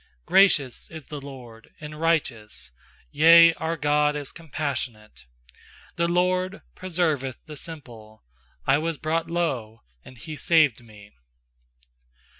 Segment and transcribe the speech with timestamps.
[0.27, 2.71] 7 6Gracious is the LORD, and righteous
[3.11, 5.27] Yea, our God is compassionate
[5.95, 8.23] 6The LORD preserveth the simple;
[8.65, 11.11] I was brought low, and He saved me.